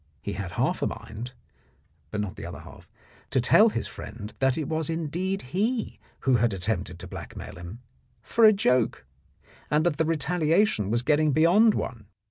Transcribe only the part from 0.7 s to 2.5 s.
a mind (but not the